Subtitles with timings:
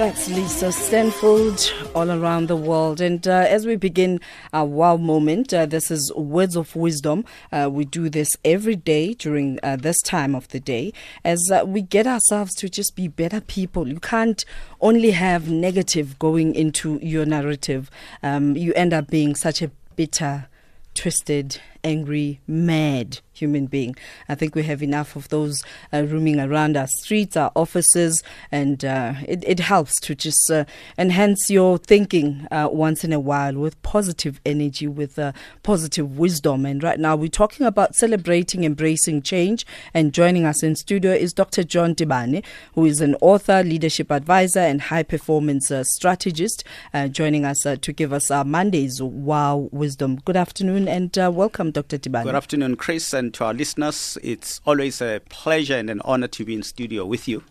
[0.00, 1.60] That's Lisa Stanford
[1.94, 3.02] all around the world.
[3.02, 4.18] And uh, as we begin
[4.50, 7.22] our wow moment, uh, this is Words of Wisdom.
[7.52, 11.66] Uh, we do this every day during uh, this time of the day as uh,
[11.66, 13.86] we get ourselves to just be better people.
[13.88, 14.42] You can't
[14.80, 17.90] only have negative going into your narrative,
[18.22, 20.48] um, you end up being such a bitter,
[20.94, 23.96] twisted, angry, mad human being.
[24.28, 28.22] I think we have enough of those uh, roaming around our streets, our offices,
[28.52, 30.64] and uh, it, it, helps to just uh,
[30.98, 36.66] enhance your thinking uh, once in a while with positive energy, with uh, positive wisdom.
[36.66, 39.66] And right now, we're talking about celebrating, embracing change.
[39.94, 41.64] And joining us in studio is Dr.
[41.64, 42.44] John Tibane,
[42.74, 46.64] who is an author, leadership advisor, and high performance uh, strategist,
[47.10, 50.16] joining us to give us our Monday's wow wisdom.
[50.24, 51.98] Good afternoon and welcome, Dr.
[51.98, 53.12] Good afternoon, Chris.
[53.12, 57.04] And to our listeners, it's always a pleasure and an honor to be in studio
[57.04, 57.44] with you.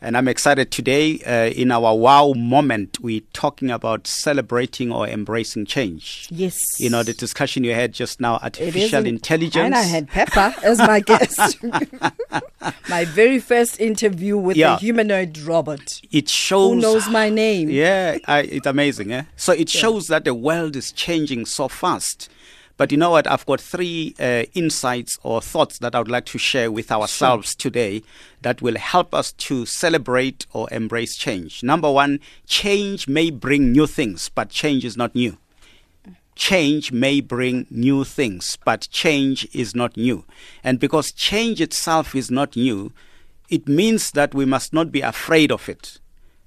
[0.00, 3.00] And I'm excited today uh, in our wow moment.
[3.00, 6.28] We're talking about celebrating or embracing change.
[6.30, 6.78] Yes.
[6.78, 9.56] You know, the discussion you had just now, artificial intelligence.
[9.56, 11.56] And I had Pepper as my guest.
[12.88, 14.76] my very first interview with yeah.
[14.76, 16.00] a humanoid robot.
[16.12, 16.74] It shows.
[16.74, 17.68] Who knows my name?
[17.68, 19.12] Yeah, I, it's amazing.
[19.12, 19.24] Eh?
[19.34, 22.30] So it shows that the world is changing so fast
[22.78, 23.26] but you know what?
[23.26, 27.50] I've got three uh, insights or thoughts that I would like to share with ourselves
[27.50, 27.70] sure.
[27.70, 28.04] today
[28.42, 31.64] that will help us to celebrate or embrace change.
[31.64, 35.36] Number one, change may bring new things, but change is not new.
[36.36, 40.24] Change may bring new things, but change is not new.
[40.62, 42.92] And because change itself is not new,
[43.50, 45.98] it means that we must not be afraid of it.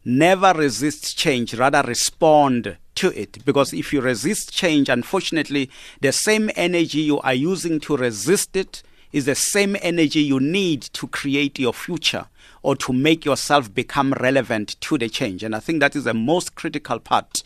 [0.06, 3.44] Never resist change, rather respond to it.
[3.46, 5.72] Because if you resist change, unfortunately,
[6.02, 10.84] the same energy you are using to resist it is the same energy you need
[10.84, 12.28] to create your future
[12.62, 15.44] or to make yourself become relevant to the change.
[15.44, 17.42] And I think that is the most critical part.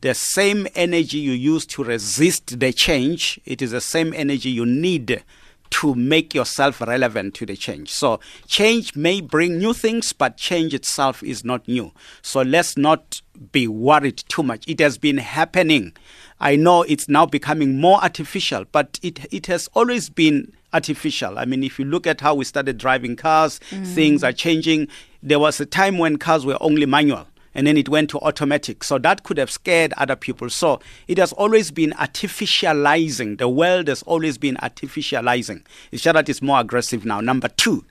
[0.00, 4.64] The same energy you use to resist the change, it is the same energy you
[4.64, 5.24] need
[5.72, 7.90] to make yourself relevant to the change.
[7.90, 11.92] So, change may bring new things, but change itself is not new.
[12.20, 13.22] So, let's not
[13.52, 14.64] be worried too much.
[14.68, 15.94] It has been happening.
[16.40, 21.38] I know it's now becoming more artificial, but it, it has always been artificial.
[21.38, 23.86] I mean, if you look at how we started driving cars, mm.
[23.86, 24.88] things are changing.
[25.22, 28.84] There was a time when cars were only manual and then it went to automatic.
[28.84, 30.50] So that could have scared other people.
[30.50, 33.38] So it has always been artificializing.
[33.38, 35.64] The world has always been artificializing.
[35.90, 37.20] It's just that it's more aggressive now.
[37.20, 37.84] Number two,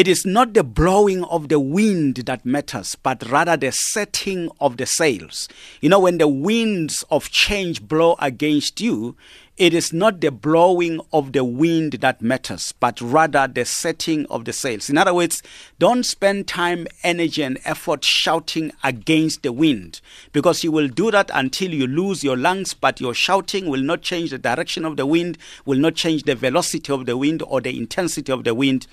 [0.00, 4.78] it is not the blowing of the wind that matters, but rather the setting of
[4.78, 5.46] the sails.
[5.82, 9.14] You know, when the winds of change blow against you,
[9.58, 14.46] it is not the blowing of the wind that matters, but rather the setting of
[14.46, 14.88] the sails.
[14.88, 15.42] In other words,
[15.78, 20.00] don't spend time, energy, and effort shouting against the wind
[20.32, 24.00] because you will do that until you lose your lungs, but your shouting will not
[24.00, 27.60] change the direction of the wind, will not change the velocity of the wind or
[27.60, 28.86] the intensity of the wind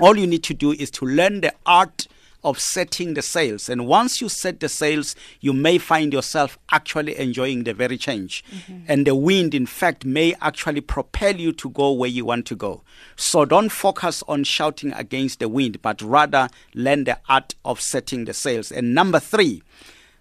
[0.00, 2.06] all you need to do is to learn the art
[2.44, 3.68] of setting the sails.
[3.68, 8.44] And once you set the sails, you may find yourself actually enjoying the very change.
[8.54, 8.84] Mm-hmm.
[8.86, 12.54] And the wind, in fact, may actually propel you to go where you want to
[12.54, 12.82] go.
[13.16, 18.26] So don't focus on shouting against the wind, but rather learn the art of setting
[18.26, 18.70] the sails.
[18.70, 19.62] And number three,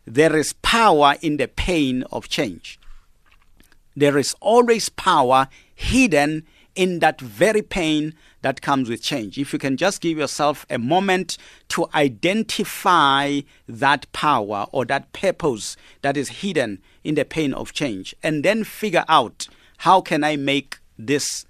[0.05, 2.79] there is power in the pain of change.
[3.95, 6.45] There is always power hidden
[6.75, 9.37] in that very pain that comes with change.
[9.37, 11.37] If you can just give yourself a moment
[11.69, 18.15] to identify that power or that purpose that is hidden in the pain of change,
[18.21, 19.47] and then figure out
[19.79, 21.45] how can I make this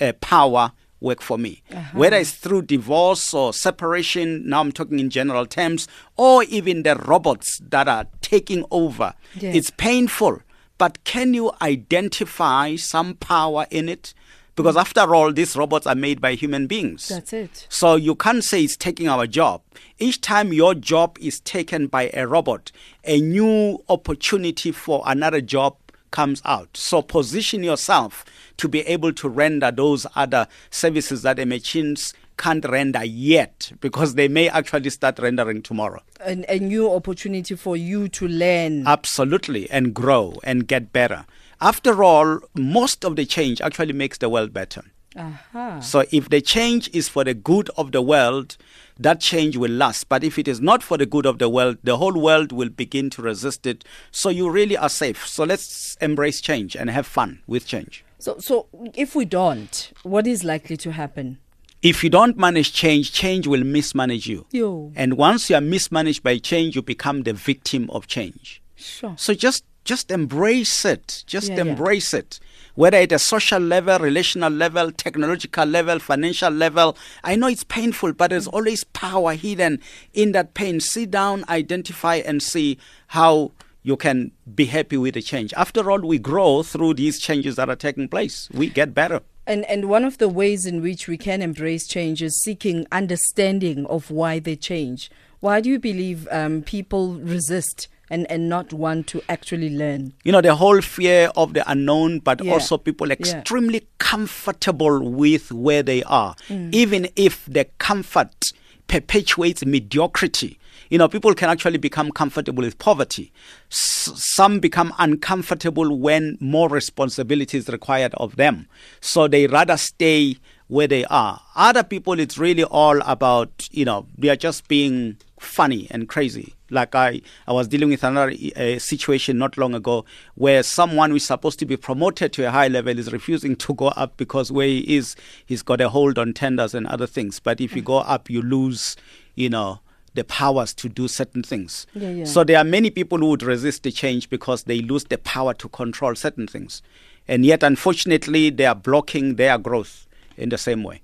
[0.00, 1.62] uh, power work for me.
[1.70, 1.98] Uh-huh.
[1.98, 6.96] Whether it's through divorce or separation, now I'm talking in general terms, or even the
[6.96, 9.14] robots that are taking over.
[9.34, 9.54] Yes.
[9.54, 10.40] It's painful,
[10.78, 14.14] but can you identify some power in it?
[14.56, 17.08] Because after all, these robots are made by human beings.
[17.08, 17.66] That's it.
[17.68, 19.60] So you can't say it's taking our job.
[19.98, 22.72] Each time your job is taken by a robot,
[23.04, 25.76] a new opportunity for another job
[26.10, 26.74] comes out.
[26.76, 28.24] So position yourself
[28.56, 34.14] to be able to render those other services that the machines can't render yet because
[34.14, 36.02] they may actually start rendering tomorrow.
[36.20, 38.86] And a new opportunity for you to learn.
[38.86, 41.26] Absolutely, and grow and get better.
[41.60, 44.82] After all, most of the change actually makes the world better.
[45.16, 45.80] Uh-huh.
[45.80, 48.58] So if the change is for the good of the world,
[48.98, 50.08] that change will last.
[50.08, 52.68] But if it is not for the good of the world, the whole world will
[52.68, 53.84] begin to resist it.
[54.10, 55.26] So you really are safe.
[55.26, 58.04] So let's embrace change and have fun with change.
[58.18, 61.38] So, so if we don't, what is likely to happen?
[61.82, 64.46] If you don't manage change, change will mismanage you.
[64.50, 64.92] Yo.
[64.96, 68.62] And once you are mismanaged by change, you become the victim of change.
[68.74, 69.14] Sure.
[69.16, 71.24] So just just embrace it.
[71.26, 71.70] Just Yeah, yeah.
[71.70, 72.38] embrace it.
[72.74, 76.94] Whether at a social level, relational level, technological level, financial level.
[77.24, 79.80] I know it's painful, but there's always power hidden
[80.12, 80.80] in that pain.
[80.80, 83.52] Sit down, identify, and see how
[83.82, 85.54] you can be happy with the change.
[85.54, 88.48] After all, we grow through these changes that are taking place.
[88.52, 89.20] We get better.
[89.46, 93.86] And and one of the ways in which we can embrace change is seeking understanding
[93.86, 95.08] of why they change.
[95.40, 100.12] Why do you believe um, people resist and, and not want to actually learn?
[100.24, 102.52] you know the whole fear of the unknown but Yeah.
[102.52, 103.14] also people Yeah.
[103.14, 106.72] extremely comfortable with where they are Mm.
[106.74, 108.52] even if the comfort
[108.88, 110.58] perpetuates mediocrity
[110.90, 113.32] you know people can actually become comfortable with poverty
[113.70, 118.68] S- some become uncomfortable when more responsibility is required of them
[119.00, 120.36] so they rather stay
[120.68, 125.16] where they are other people it's really all about you know they are just being
[125.40, 130.04] funny and crazy like I, I was dealing with another uh, situation not long ago
[130.34, 133.74] where someone who is supposed to be promoted to a high level is refusing to
[133.74, 137.40] go up because where he is, he's got a hold on tenders and other things.
[137.40, 138.96] But if you go up, you lose,
[139.34, 139.80] you know,
[140.14, 141.86] the powers to do certain things.
[141.94, 142.24] Yeah, yeah.
[142.24, 145.54] So there are many people who would resist the change because they lose the power
[145.54, 146.82] to control certain things.
[147.28, 151.02] And yet, unfortunately, they are blocking their growth in the same way.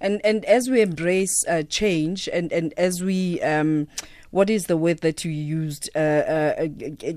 [0.00, 3.88] And and as we embrace uh, change, and and as we, um,
[4.34, 5.88] what is the word that you used?
[5.94, 6.66] Uh, uh,
[7.06, 7.12] uh,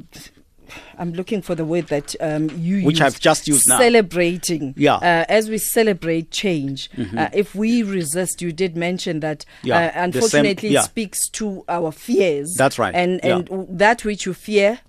[1.00, 3.02] I'm looking for the word that um, you Which used.
[3.02, 3.78] I've just used now.
[3.80, 4.74] Celebrating.
[4.78, 4.96] Yeah.
[4.96, 9.46] Uh, as we celebrate change, uh, if we resist, you did mention that.
[9.64, 10.81] Yeah, Uh, the same- unfortunately, yeah.
[10.81, 12.56] it speaks to our fears.
[12.56, 13.22] That's right, And.
[13.22, 13.31] Mm-hmm.
[13.38, 14.80] and w- that which you fear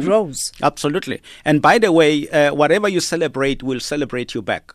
[0.00, 0.50] grows.
[0.60, 1.20] Absolutely.
[1.44, 4.74] And by the way, uh, whatever you celebrate will celebrate you back.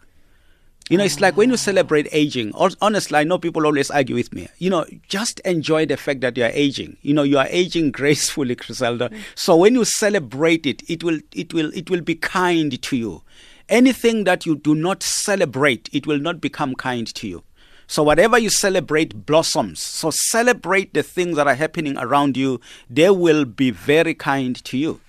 [0.90, 1.58] You know, it's like when you ah.
[1.58, 2.52] celebrate aging.
[2.52, 4.50] hon- Honestly, I know people always argue with me.
[4.58, 6.98] You know, just enjoy the fact that you are aging.
[7.02, 9.08] You know, you are aging gracefully, Griselda.
[9.08, 9.20] Hmm.
[9.36, 13.24] So when you celebrate it, it will, it will, it will be kind to you.
[13.70, 17.44] Anything that you do not celebrate, it will not become kind to you.
[17.88, 19.80] So whatever you celebrate blossoms.
[19.80, 22.60] So celebrate the things that are happening around you.
[22.90, 25.00] They will be very kind to you.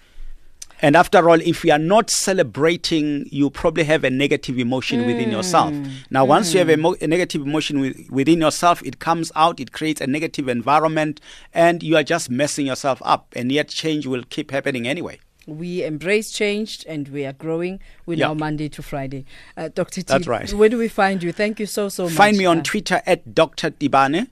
[0.84, 5.30] And after all, if you are not celebrating, you probably have a negative emotion within
[5.30, 5.72] yourself.
[6.10, 9.60] Now, once you have a, mo- a negative emotion with, within yourself, it comes out,
[9.60, 11.22] it creates a negative environment,
[11.54, 13.32] and you are just messing yourself up.
[13.34, 15.20] And yet, change will keep happening anyway.
[15.46, 17.80] We embrace change and we are growing.
[18.06, 18.28] We're Yeah.
[18.28, 19.24] now Monday to Friday.
[19.56, 20.02] Uh, Dr.
[20.02, 20.52] T, That's right.
[20.52, 21.32] where do we find you?
[21.32, 22.12] Thank you so, so much.
[22.12, 23.70] Find me on Uh, Twitter at Dr.
[23.70, 24.28] Tibane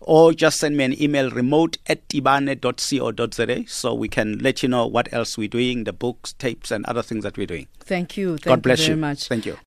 [0.00, 4.86] or just send me an email remote at tibane.co.za so we can let you know
[4.86, 7.66] what else we're doing, the books, tapes, and other things that we're doing.
[7.80, 8.38] Thank you.
[8.38, 9.00] Thank God bless you very you.
[9.00, 9.28] much.
[9.28, 9.58] Thank you.